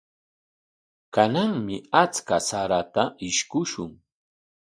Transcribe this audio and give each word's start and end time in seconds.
Kananmi 1.13 1.75
achka 2.03 2.37
sarata 2.47 3.03
ishkushun. 3.27 3.91